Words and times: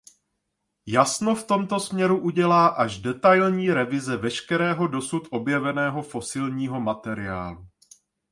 Jasno 0.85 1.35
v 1.35 1.43
tomto 1.47 1.79
směru 1.79 2.19
udělá 2.21 2.67
až 2.67 2.99
detailní 2.99 3.71
revize 3.71 4.17
veškerého 4.17 4.87
dosud 4.87 5.27
objeveného 5.31 6.01
fosilního 6.01 6.81
materiálu. 6.81 7.67